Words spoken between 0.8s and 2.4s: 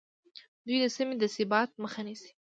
د سیمې د ثبات مخه نیسي